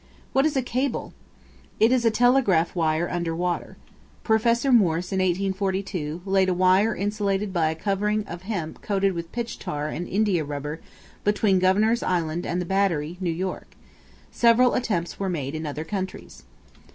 [0.33, 1.13] What is a Cable?
[1.79, 3.77] It is a telegraph wire under water.
[4.23, 4.45] Prof.
[4.45, 9.59] Morse, in 1842, laid a wire insulated by a covering of hemp coated with pitch
[9.59, 10.79] tar and India rubber
[11.23, 13.73] between Governor's Island and the Battery, New York.
[14.31, 16.45] Several attempts were made in other countries.